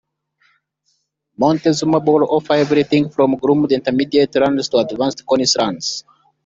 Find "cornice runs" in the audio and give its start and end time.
5.27-6.03